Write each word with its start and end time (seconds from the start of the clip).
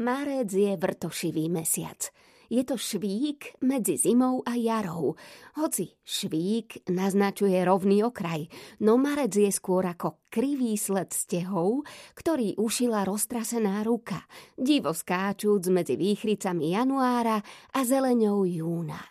Márec 0.00 0.48
je 0.48 0.72
vrtošivý 0.80 1.52
mesiac. 1.52 2.08
Je 2.48 2.64
to 2.64 2.80
švík 2.80 3.60
medzi 3.60 4.00
zimou 4.00 4.40
a 4.48 4.56
jarou. 4.56 5.12
Hoci 5.60 5.92
švík 6.00 6.88
naznačuje 6.88 7.60
rovný 7.62 8.00
okraj, 8.08 8.48
no 8.80 8.96
marec 8.96 9.36
je 9.36 9.52
skôr 9.52 9.84
ako 9.84 10.24
krivý 10.32 10.80
sled 10.80 11.12
stehov, 11.12 11.84
ktorý 12.16 12.56
ušila 12.56 13.04
roztrasená 13.04 13.84
ruka, 13.84 14.24
divo 14.56 14.96
skáčúc 14.96 15.68
medzi 15.68 16.00
výchricami 16.00 16.72
januára 16.72 17.38
a 17.76 17.78
zeleňou 17.84 18.48
júna. 18.48 19.04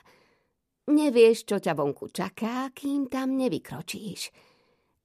Nevieš, 0.90 1.46
čo 1.46 1.62
ťa 1.62 1.78
vonku 1.78 2.10
čaká, 2.10 2.74
kým 2.74 3.14
tam 3.14 3.38
nevykročíš. 3.38 4.49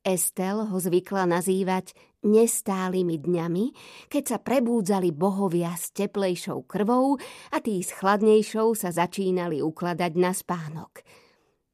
Estel 0.05 0.69
ho 0.69 0.77
zvykla 0.77 1.25
nazývať 1.25 1.97
nestálymi 2.29 3.17
dňami, 3.17 3.65
keď 4.13 4.25
sa 4.25 4.39
prebúdzali 4.41 5.17
bohovia 5.17 5.73
s 5.73 5.97
teplejšou 5.97 6.69
krvou 6.69 7.17
a 7.49 7.57
tí 7.65 7.81
s 7.81 7.97
chladnejšou 7.97 8.77
sa 8.77 8.93
začínali 8.93 9.65
ukladať 9.65 10.13
na 10.21 10.37
spánok. 10.37 11.01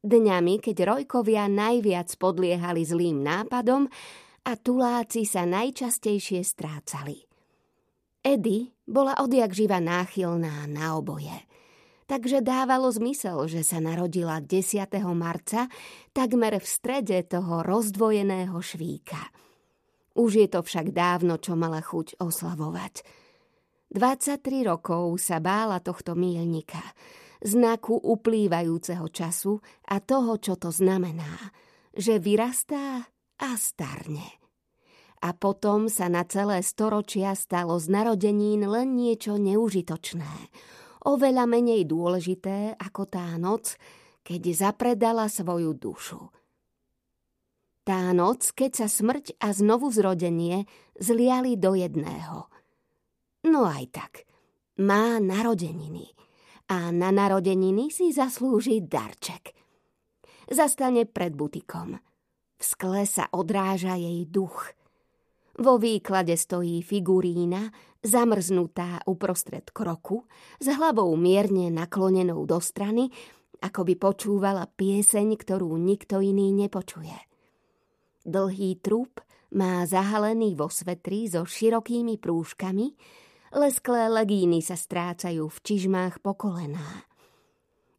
Dňami, 0.06 0.62
keď 0.62 0.76
rojkovia 0.94 1.50
najviac 1.50 2.14
podliehali 2.22 2.86
zlým 2.86 3.18
nápadom 3.18 3.90
a 4.46 4.52
tuláci 4.54 5.26
sa 5.26 5.42
najčastejšie 5.42 6.46
strácali. 6.46 7.26
Edy 8.22 8.70
bola 8.86 9.18
odjak 9.18 9.50
živa 9.50 9.82
náchylná 9.82 10.70
na 10.70 10.94
oboje– 10.94 11.34
takže 12.10 12.42
dávalo 12.42 12.90
zmysel, 12.90 13.46
že 13.46 13.62
sa 13.62 13.78
narodila 13.78 14.42
10. 14.42 14.82
marca 15.14 15.70
takmer 16.10 16.58
v 16.58 16.66
strede 16.66 17.22
toho 17.22 17.62
rozdvojeného 17.62 18.58
švíka. 18.58 19.30
Už 20.18 20.42
je 20.42 20.48
to 20.50 20.66
však 20.66 20.90
dávno, 20.90 21.38
čo 21.38 21.54
mala 21.54 21.78
chuť 21.78 22.18
oslavovať. 22.18 23.06
23 23.94 24.42
rokov 24.66 25.22
sa 25.22 25.38
bála 25.38 25.78
tohto 25.78 26.18
mílnika, 26.18 26.82
znaku 27.46 27.94
uplývajúceho 27.94 29.06
času 29.06 29.62
a 29.86 30.02
toho, 30.02 30.34
čo 30.42 30.58
to 30.58 30.74
znamená, 30.74 31.54
že 31.94 32.18
vyrastá 32.18 33.06
a 33.38 33.50
starne. 33.54 34.26
A 35.22 35.30
potom 35.30 35.86
sa 35.86 36.10
na 36.10 36.26
celé 36.26 36.66
storočia 36.66 37.38
stalo 37.38 37.78
z 37.78 37.86
narodenín 37.86 38.66
len 38.66 38.98
niečo 38.98 39.38
neužitočné– 39.38 40.34
oveľa 41.04 41.44
menej 41.48 41.88
dôležité 41.88 42.76
ako 42.76 43.02
tá 43.08 43.36
noc, 43.40 43.76
keď 44.20 44.42
zapredala 44.52 45.26
svoju 45.28 45.72
dušu. 45.76 46.20
Tá 47.84 48.12
noc, 48.12 48.52
keď 48.52 48.84
sa 48.84 48.88
smrť 48.88 49.40
a 49.40 49.50
znovu 49.56 49.88
zrodenie 49.88 50.68
zliali 51.00 51.56
do 51.56 51.72
jedného. 51.72 52.46
No 53.48 53.64
aj 53.64 53.84
tak, 53.90 54.12
má 54.84 55.16
narodeniny 55.16 56.12
a 56.70 56.92
na 56.92 57.10
narodeniny 57.10 57.90
si 57.90 58.12
zaslúži 58.12 58.84
darček. 58.84 59.56
Zastane 60.50 61.08
pred 61.08 61.32
butikom. 61.34 61.96
V 62.60 62.62
skle 62.62 63.08
sa 63.08 63.26
odráža 63.32 63.96
jej 63.96 64.28
duch– 64.28 64.68
vo 65.60 65.76
výklade 65.76 66.34
stojí 66.40 66.80
figurína, 66.80 67.68
zamrznutá 68.00 69.04
uprostred 69.04 69.68
kroku, 69.70 70.24
s 70.56 70.66
hlavou 70.72 71.12
mierne 71.20 71.68
naklonenou 71.68 72.48
do 72.48 72.56
strany, 72.64 73.12
ako 73.60 73.84
by 73.84 73.94
počúvala 74.00 74.64
pieseň, 74.72 75.36
ktorú 75.36 75.76
nikto 75.76 76.24
iný 76.24 76.56
nepočuje. 76.56 77.12
Dlhý 78.24 78.80
trup 78.80 79.20
má 79.52 79.84
zahalený 79.84 80.56
vo 80.56 80.72
svetri 80.72 81.28
so 81.28 81.44
širokými 81.44 82.16
prúžkami, 82.16 82.96
lesklé 83.52 84.08
legíny 84.08 84.64
sa 84.64 84.80
strácajú 84.80 85.44
v 85.44 85.58
čižmách 85.60 86.24
po 86.24 86.32
kolená. 86.32 87.04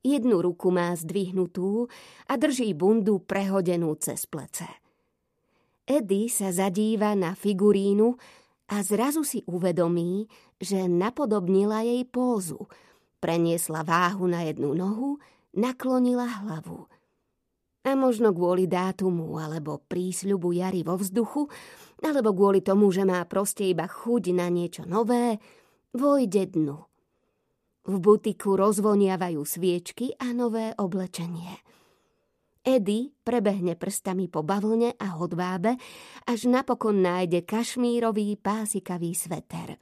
Jednu 0.02 0.42
ruku 0.42 0.74
má 0.74 0.98
zdvihnutú 0.98 1.86
a 2.26 2.34
drží 2.34 2.74
bundu 2.74 3.22
prehodenú 3.22 3.94
cez 4.02 4.26
plece. 4.26 4.81
Edy 5.92 6.32
sa 6.32 6.56
zadíva 6.56 7.12
na 7.20 7.36
figurínu 7.36 8.16
a 8.72 8.80
zrazu 8.80 9.28
si 9.28 9.44
uvedomí, 9.44 10.24
že 10.56 10.88
napodobnila 10.88 11.84
jej 11.84 12.08
pózu. 12.08 12.64
Preniesla 13.20 13.84
váhu 13.84 14.24
na 14.24 14.48
jednu 14.48 14.72
nohu, 14.72 15.20
naklonila 15.52 16.24
hlavu. 16.24 16.88
A 17.84 17.92
možno 18.00 18.32
kvôli 18.32 18.72
dátumu, 18.72 19.36
alebo 19.36 19.84
prísľubu 19.84 20.56
jary 20.56 20.80
vo 20.88 20.96
vzduchu, 20.96 21.52
alebo 22.00 22.32
kvôli 22.32 22.64
tomu, 22.64 22.88
že 22.88 23.04
má 23.04 23.20
proste 23.28 23.68
iba 23.68 23.84
chuť 23.84 24.32
na 24.32 24.48
niečo 24.48 24.88
nové, 24.88 25.44
vojde 25.92 26.56
dnu. 26.56 26.80
V 27.84 27.96
butiku 28.00 28.56
rozvoniavajú 28.56 29.44
sviečky 29.44 30.16
a 30.16 30.32
nové 30.32 30.72
oblečenie– 30.80 31.60
Edy 32.62 33.10
prebehne 33.26 33.74
prstami 33.74 34.30
po 34.30 34.46
bavlne 34.46 34.94
a 35.02 35.18
hodvábe, 35.18 35.82
až 36.30 36.46
napokon 36.46 37.02
nájde 37.02 37.42
kašmírový 37.42 38.38
pásikavý 38.38 39.18
sveter. 39.18 39.82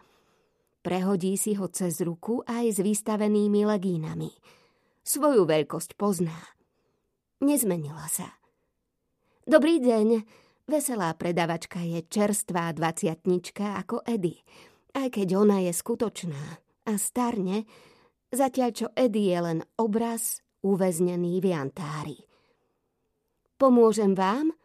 Prehodí 0.80 1.36
si 1.36 1.60
ho 1.60 1.68
cez 1.68 2.00
ruku 2.00 2.40
aj 2.48 2.72
s 2.72 2.80
vystavenými 2.80 3.68
legínami. 3.68 4.32
Svoju 5.04 5.44
veľkosť 5.44 6.00
pozná. 6.00 6.40
Nezmenila 7.44 8.08
sa. 8.08 8.32
Dobrý 9.44 9.84
deň, 9.84 10.24
veselá 10.72 11.12
predavačka 11.20 11.84
je 11.84 12.00
čerstvá 12.08 12.72
dvaciatnička 12.72 13.76
ako 13.76 14.08
Edy, 14.08 14.40
aj 14.96 15.20
keď 15.20 15.28
ona 15.36 15.60
je 15.68 15.76
skutočná 15.76 16.44
a 16.88 16.94
starne, 16.96 17.68
zatiaľ 18.32 18.70
čo 18.72 18.88
Edy 18.96 19.36
je 19.36 19.40
len 19.52 19.60
obraz 19.76 20.40
uväznený 20.64 21.44
v 21.44 21.48
jantári. 21.52 22.29
Pomôžem 23.60 24.16
vám? 24.16 24.56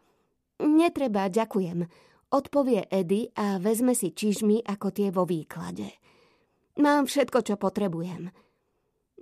Netreba, 0.63 1.27
ďakujem, 1.27 1.91
odpovie 2.31 2.87
Edy 2.87 3.35
a 3.35 3.59
vezme 3.59 3.91
si 3.91 4.15
čižmy 4.15 4.63
ako 4.63 4.95
tie 4.95 5.11
vo 5.11 5.27
výklade. 5.27 5.99
Mám 6.79 7.11
všetko, 7.11 7.43
čo 7.43 7.55
potrebujem. 7.59 8.31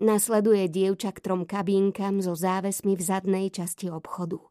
Nasleduje 0.04 0.68
dievča 0.68 1.16
k 1.16 1.24
trom 1.24 1.48
kabínkam 1.48 2.20
so 2.20 2.36
závesmi 2.36 3.00
v 3.00 3.02
zadnej 3.02 3.46
časti 3.48 3.88
obchodu. 3.88 4.44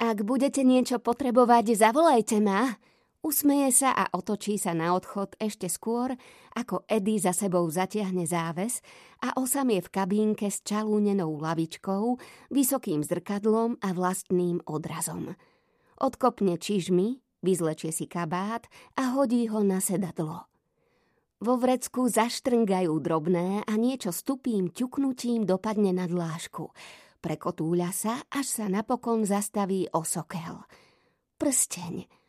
Ak 0.00 0.24
budete 0.24 0.64
niečo 0.64 0.96
potrebovať, 0.96 1.76
zavolajte 1.76 2.40
ma, 2.40 2.80
Usmeje 3.22 3.70
sa 3.70 3.94
a 3.94 4.10
otočí 4.18 4.58
sa 4.58 4.74
na 4.74 4.98
odchod 4.98 5.38
ešte 5.38 5.70
skôr, 5.70 6.10
ako 6.58 6.82
Eddie 6.90 7.22
za 7.22 7.30
sebou 7.30 7.62
zatiahne 7.70 8.26
záves 8.26 8.82
a 9.22 9.30
osam 9.38 9.70
je 9.70 9.78
v 9.78 9.92
kabínke 9.94 10.50
s 10.50 10.58
čalúnenou 10.66 11.38
lavičkou, 11.38 12.18
vysokým 12.50 13.06
zrkadlom 13.06 13.78
a 13.78 13.94
vlastným 13.94 14.66
odrazom. 14.66 15.38
Odkopne 16.02 16.58
čižmy, 16.58 17.22
vyzlečie 17.46 17.94
si 17.94 18.10
kabát 18.10 18.66
a 18.98 19.14
hodí 19.14 19.46
ho 19.46 19.62
na 19.62 19.78
sedadlo. 19.78 20.50
Vo 21.38 21.54
vrecku 21.62 22.10
zaštrngajú 22.10 22.90
drobné 22.98 23.62
a 23.62 23.72
niečo 23.78 24.10
stupým 24.10 24.74
ťuknutím 24.74 25.46
dopadne 25.46 25.94
na 25.94 26.10
dlášku. 26.10 26.74
Prekotúľa 27.22 27.94
sa, 27.94 28.18
až 28.34 28.46
sa 28.50 28.66
napokon 28.66 29.22
zastaví 29.22 29.86
osokel. 29.94 30.66
Prsteň– 31.38 32.02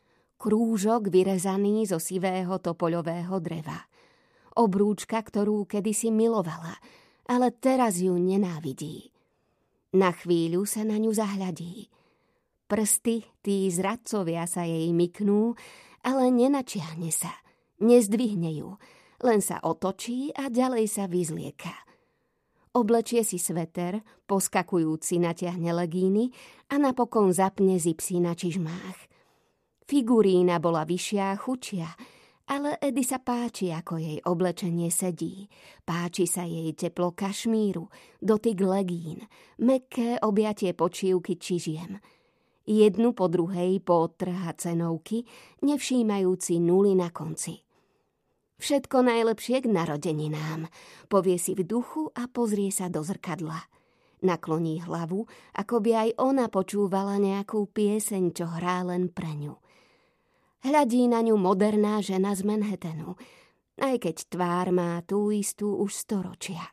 krúžok 0.43 1.07
vyrezaný 1.07 1.87
zo 1.87 2.03
sivého 2.03 2.59
topoľového 2.59 3.39
dreva. 3.39 3.87
Obrúčka, 4.59 5.23
ktorú 5.23 5.63
kedysi 5.63 6.11
milovala, 6.11 6.83
ale 7.31 7.55
teraz 7.55 8.03
ju 8.03 8.11
nenávidí. 8.19 9.07
Na 9.95 10.11
chvíľu 10.11 10.67
sa 10.67 10.83
na 10.83 10.99
ňu 10.99 11.15
zahľadí. 11.15 11.87
Prsty, 12.67 13.23
tí 13.39 13.71
zradcovia 13.71 14.43
sa 14.43 14.67
jej 14.67 14.91
myknú, 14.91 15.55
ale 16.03 16.27
nenačiahne 16.27 17.07
sa, 17.07 17.31
nezdvihne 17.79 18.51
ju, 18.51 18.75
len 19.23 19.39
sa 19.39 19.63
otočí 19.63 20.35
a 20.35 20.51
ďalej 20.51 20.91
sa 20.91 21.07
vyzlieka. 21.07 21.71
Oblečie 22.75 23.23
si 23.23 23.39
sveter, 23.39 24.03
poskakujúci 24.27 25.23
natiahne 25.23 25.71
legíny 25.71 26.35
a 26.67 26.75
napokon 26.75 27.31
zapne 27.31 27.79
zipsy 27.79 28.19
na 28.19 28.35
čižmách. 28.35 29.12
Figurína 29.83 30.63
bola 30.63 30.87
vyššia 30.87 31.23
a 31.31 31.39
chučia, 31.39 31.89
ale 32.43 32.75
Edy 32.79 33.03
sa 33.07 33.23
páči, 33.23 33.71
ako 33.71 33.99
jej 33.99 34.19
oblečenie 34.23 34.91
sedí. 34.91 35.47
Páči 35.83 36.27
sa 36.27 36.43
jej 36.43 36.71
teplo 36.75 37.15
kašmíru, 37.15 37.87
dotyk 38.19 38.59
legín, 38.63 39.23
mekké 39.63 40.19
objatie 40.19 40.75
počívky 40.75 41.39
čižiem. 41.39 41.99
Jednu 42.63 43.11
po 43.11 43.27
druhej 43.27 43.79
poodtrhá 43.83 44.55
cenovky, 44.55 45.27
nevšímajúci 45.67 46.63
nuly 46.63 46.95
na 46.95 47.11
konci. 47.11 47.59
Všetko 48.63 49.03
najlepšie 49.03 49.59
k 49.59 49.67
narodeninám, 49.67 50.71
povie 51.11 51.35
si 51.35 51.51
v 51.51 51.67
duchu 51.67 52.07
a 52.15 52.31
pozrie 52.31 52.71
sa 52.71 52.87
do 52.87 53.03
zrkadla. 53.03 53.59
Nakloní 54.23 54.79
hlavu, 54.87 55.27
ako 55.59 55.75
by 55.83 55.91
aj 56.07 56.09
ona 56.23 56.47
počúvala 56.47 57.19
nejakú 57.19 57.67
pieseň, 57.67 58.31
čo 58.31 58.47
hrá 58.47 58.79
len 58.87 59.11
pre 59.11 59.35
ňu. 59.35 59.59
Hľadí 60.63 61.11
na 61.11 61.19
ňu 61.19 61.35
moderná 61.35 61.99
žena 61.99 62.31
z 62.31 62.47
Manhattanu. 62.47 63.19
aj 63.83 63.99
keď 63.99 64.15
tvár 64.31 64.71
má 64.71 65.03
tú 65.03 65.27
istú 65.27 65.75
už 65.75 65.91
storočia. 65.91 66.71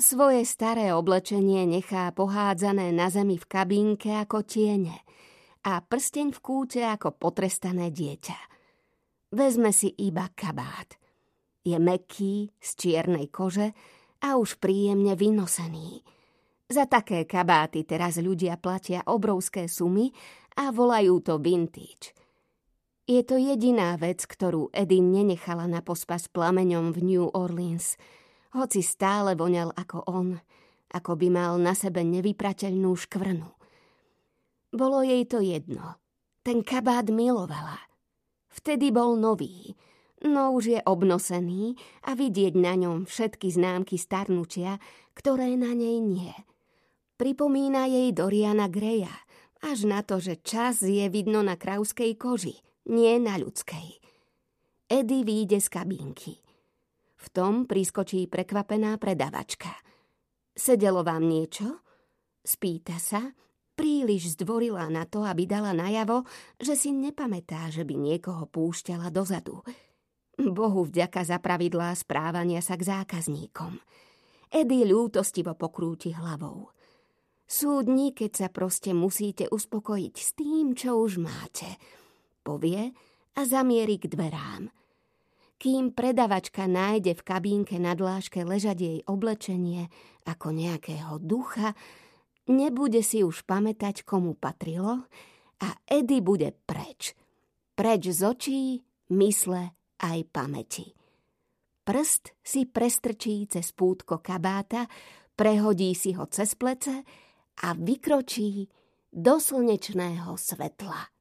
Svoje 0.00 0.48
staré 0.48 0.88
oblečenie 0.96 1.68
nechá 1.68 2.08
pohádzané 2.16 2.96
na 2.96 3.12
zemi 3.12 3.36
v 3.36 3.44
kabínke 3.44 4.08
ako 4.08 4.40
tiene 4.48 5.04
a 5.68 5.84
prsteň 5.84 6.32
v 6.32 6.40
kúte 6.40 6.80
ako 6.80 7.12
potrestané 7.12 7.92
dieťa. 7.92 8.38
Vezme 9.36 9.68
si 9.76 9.92
iba 10.00 10.32
kabát. 10.32 10.96
Je 11.60 11.76
meký, 11.76 12.56
z 12.56 12.70
čiernej 12.72 13.28
kože 13.28 13.76
a 14.24 14.40
už 14.40 14.56
príjemne 14.56 15.12
vynosený. 15.12 16.00
Za 16.72 16.88
také 16.88 17.28
kabáty 17.28 17.84
teraz 17.84 18.16
ľudia 18.16 18.56
platia 18.56 19.04
obrovské 19.12 19.68
sumy 19.68 20.08
a 20.56 20.72
volajú 20.72 21.20
to 21.20 21.36
vintage. 21.36 22.23
Je 23.04 23.20
to 23.20 23.36
jediná 23.36 24.00
vec, 24.00 24.24
ktorú 24.24 24.72
Edin 24.72 25.12
nenechala 25.12 25.68
na 25.68 25.84
pospas 25.84 26.28
plameňom 26.28 26.92
v 26.92 26.98
New 27.04 27.26
Orleans– 27.32 27.94
hoci 28.54 28.86
stále 28.86 29.34
voňal 29.34 29.74
ako 29.74 30.06
on, 30.06 30.38
ako 30.94 31.12
by 31.18 31.28
mal 31.28 31.52
na 31.58 31.74
sebe 31.74 32.06
nevyprateľnú 32.06 32.94
škvrnu. 32.94 33.50
Bolo 34.70 35.02
jej 35.02 35.26
to 35.26 35.42
jedno. 35.42 35.98
Ten 36.46 36.62
kabát 36.62 37.10
milovala. 37.10 37.82
Vtedy 38.54 38.94
bol 38.94 39.18
nový, 39.18 39.74
no 40.22 40.54
už 40.54 40.78
je 40.78 40.80
obnosený 40.86 41.74
a 42.06 42.14
vidieť 42.14 42.54
na 42.54 42.78
ňom 42.78 43.10
všetky 43.10 43.50
známky 43.50 43.98
starnutia, 43.98 44.78
ktoré 45.18 45.58
na 45.58 45.74
nej 45.74 45.98
nie. 45.98 46.34
Pripomína 47.18 47.90
jej 47.90 48.14
Doriana 48.14 48.70
Greja, 48.70 49.10
až 49.66 49.90
na 49.90 50.06
to, 50.06 50.22
že 50.22 50.38
čas 50.46 50.78
je 50.78 51.10
vidno 51.10 51.42
na 51.42 51.58
krauskej 51.58 52.14
koži, 52.14 52.62
nie 52.90 53.16
na 53.20 53.40
ľudskej. 53.40 54.00
Eddie 54.88 55.24
vyjde 55.24 55.58
z 55.60 55.68
kabínky. 55.72 56.32
V 57.16 57.26
tom 57.32 57.64
priskočí 57.64 58.28
prekvapená 58.28 59.00
predavačka. 59.00 59.72
Sedelo 60.52 61.00
vám 61.00 61.24
niečo? 61.24 61.80
Spýta 62.44 63.00
sa, 63.00 63.32
príliš 63.72 64.36
zdvorila 64.36 64.86
na 64.92 65.08
to, 65.08 65.24
aby 65.24 65.48
dala 65.48 65.72
najavo, 65.72 66.28
že 66.60 66.76
si 66.76 66.92
nepamätá, 66.92 67.72
že 67.72 67.88
by 67.88 67.96
niekoho 67.96 68.44
púšťala 68.44 69.08
dozadu. 69.08 69.64
Bohu 70.36 70.84
vďaka 70.84 71.24
za 71.24 71.38
pravidlá 71.40 71.96
správania 71.96 72.60
sa 72.60 72.76
k 72.76 72.86
zákazníkom. 72.86 73.80
Edy 74.52 74.86
ľútostivo 74.86 75.56
pokrúti 75.56 76.12
hlavou. 76.12 76.70
Sú 77.44 77.82
dni, 77.82 78.12
keď 78.12 78.30
sa 78.46 78.48
proste 78.52 78.92
musíte 78.92 79.50
uspokojiť 79.50 80.14
s 80.14 80.30
tým, 80.36 80.76
čo 80.76 81.00
už 81.00 81.18
máte. 81.24 81.66
Povie 82.44 82.92
a 83.34 83.40
zamierí 83.48 83.96
k 83.96 84.12
dverám– 84.12 84.68
kým 85.64 85.96
predavačka 85.96 86.68
nájde 86.68 87.16
v 87.16 87.22
kabínke 87.24 87.80
na 87.80 87.96
dláške 87.96 88.44
ležať 88.44 88.78
jej 88.84 88.98
oblečenie 89.08 89.88
ako 90.28 90.52
nejakého 90.52 91.16
ducha, 91.24 91.72
nebude 92.52 93.00
si 93.00 93.24
už 93.24 93.48
pamätať, 93.48 94.04
komu 94.04 94.36
patrilo 94.36 95.08
a 95.64 95.68
Edy 95.88 96.20
bude 96.20 96.52
preč. 96.68 97.16
Preč 97.72 98.12
z 98.12 98.20
očí, 98.28 98.60
mysle 99.16 99.72
aj 100.04 100.18
pamäti. 100.28 100.92
Prst 101.80 102.36
si 102.44 102.68
prestrčí 102.68 103.48
cez 103.48 103.72
pútko 103.72 104.20
kabáta, 104.20 104.84
prehodí 105.32 105.96
si 105.96 106.12
ho 106.12 106.28
cez 106.28 106.52
plece 106.60 107.08
a 107.64 107.72
vykročí 107.72 108.68
do 109.08 109.40
slnečného 109.40 110.36
svetla. 110.36 111.13